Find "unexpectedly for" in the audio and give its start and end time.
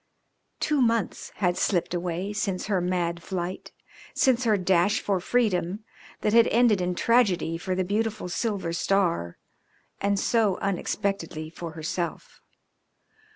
10.57-11.73